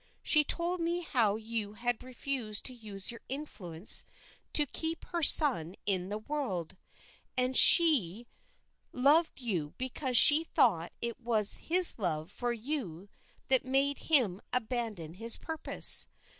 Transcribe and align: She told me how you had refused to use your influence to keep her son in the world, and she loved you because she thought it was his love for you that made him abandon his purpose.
She 0.23 0.43
told 0.43 0.81
me 0.81 1.01
how 1.01 1.35
you 1.35 1.73
had 1.73 2.01
refused 2.01 2.63
to 2.63 2.73
use 2.73 3.11
your 3.11 3.21
influence 3.29 4.03
to 4.53 4.65
keep 4.65 5.05
her 5.09 5.21
son 5.21 5.75
in 5.85 6.09
the 6.09 6.17
world, 6.17 6.75
and 7.37 7.55
she 7.55 8.25
loved 8.91 9.39
you 9.39 9.75
because 9.77 10.17
she 10.17 10.43
thought 10.43 10.91
it 11.03 11.19
was 11.19 11.57
his 11.57 11.99
love 11.99 12.31
for 12.31 12.51
you 12.51 13.09
that 13.47 13.63
made 13.63 13.99
him 13.99 14.41
abandon 14.51 15.13
his 15.13 15.37
purpose. 15.37 16.07